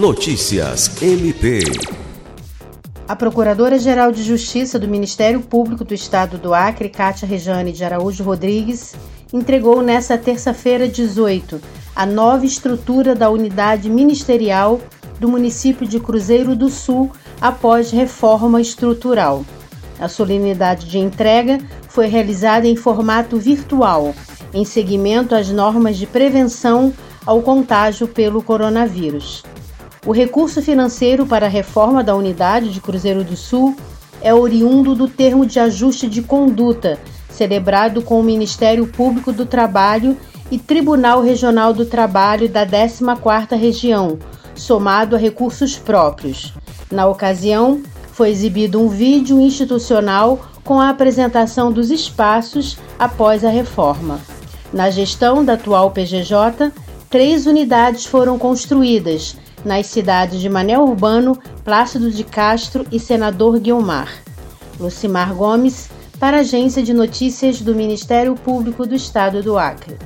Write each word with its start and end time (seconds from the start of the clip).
Notícias 0.00 0.90
MP. 1.02 1.60
A 3.06 3.14
Procuradora-Geral 3.14 4.10
de 4.12 4.22
Justiça 4.22 4.78
do 4.78 4.88
Ministério 4.88 5.42
Público 5.42 5.84
do 5.84 5.92
Estado 5.92 6.38
do 6.38 6.54
Acre, 6.54 6.88
Cátia 6.88 7.28
Rejane 7.28 7.70
de 7.70 7.84
Araújo 7.84 8.24
Rodrigues, 8.24 8.94
entregou 9.30 9.82
nesta 9.82 10.16
terça-feira 10.16 10.88
18 10.88 11.60
a 11.94 12.06
nova 12.06 12.46
estrutura 12.46 13.14
da 13.14 13.28
unidade 13.28 13.90
ministerial 13.90 14.80
do 15.18 15.28
município 15.28 15.86
de 15.86 16.00
Cruzeiro 16.00 16.56
do 16.56 16.70
Sul 16.70 17.12
após 17.38 17.90
reforma 17.90 18.58
estrutural. 18.58 19.44
A 20.00 20.08
solenidade 20.08 20.88
de 20.88 20.98
entrega 20.98 21.58
foi 21.90 22.06
realizada 22.06 22.66
em 22.66 22.74
formato 22.74 23.36
virtual, 23.36 24.14
em 24.54 24.64
seguimento 24.64 25.34
às 25.34 25.50
normas 25.50 25.98
de 25.98 26.06
prevenção 26.06 26.90
ao 27.26 27.42
contágio 27.42 28.08
pelo 28.08 28.42
coronavírus. 28.42 29.42
O 30.06 30.12
recurso 30.12 30.62
financeiro 30.62 31.26
para 31.26 31.44
a 31.44 31.48
reforma 31.48 32.02
da 32.02 32.14
unidade 32.14 32.72
de 32.72 32.80
Cruzeiro 32.80 33.22
do 33.22 33.36
Sul 33.36 33.76
é 34.22 34.32
oriundo 34.32 34.94
do 34.94 35.06
termo 35.06 35.44
de 35.44 35.60
ajuste 35.60 36.08
de 36.08 36.22
conduta, 36.22 36.98
celebrado 37.28 38.00
com 38.00 38.18
o 38.18 38.22
Ministério 38.22 38.86
Público 38.86 39.30
do 39.30 39.44
Trabalho 39.44 40.16
e 40.50 40.58
Tribunal 40.58 41.20
Regional 41.20 41.74
do 41.74 41.84
Trabalho 41.84 42.48
da 42.48 42.66
14ª 42.66 43.58
Região, 43.58 44.18
somado 44.54 45.16
a 45.16 45.18
recursos 45.18 45.76
próprios. 45.76 46.54
Na 46.90 47.06
ocasião, 47.06 47.82
foi 48.10 48.30
exibido 48.30 48.80
um 48.80 48.88
vídeo 48.88 49.38
institucional 49.38 50.40
com 50.64 50.80
a 50.80 50.88
apresentação 50.88 51.70
dos 51.70 51.90
espaços 51.90 52.78
após 52.98 53.44
a 53.44 53.50
reforma. 53.50 54.18
Na 54.72 54.88
gestão 54.88 55.44
da 55.44 55.54
atual 55.54 55.90
PGJ, 55.90 56.72
três 57.08 57.46
unidades 57.46 58.06
foram 58.06 58.38
construídas, 58.38 59.36
nas 59.64 59.86
cidades 59.86 60.40
de 60.40 60.48
Mané 60.48 60.78
Urbano, 60.78 61.38
Plácido 61.64 62.10
de 62.10 62.24
Castro 62.24 62.86
e 62.90 62.98
Senador 62.98 63.58
Guilmar. 63.58 64.10
Lucimar 64.78 65.34
Gomes, 65.34 65.90
para 66.18 66.38
a 66.38 66.40
Agência 66.40 66.82
de 66.82 66.92
Notícias 66.92 67.60
do 67.60 67.74
Ministério 67.74 68.34
Público 68.34 68.86
do 68.86 68.94
Estado 68.94 69.42
do 69.42 69.58
Acre. 69.58 69.98